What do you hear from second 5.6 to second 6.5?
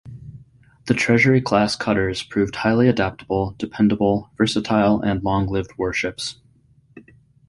warships.